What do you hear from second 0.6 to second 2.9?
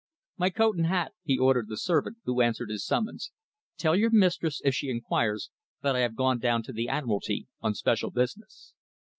and hat," he ordered the servant who answered his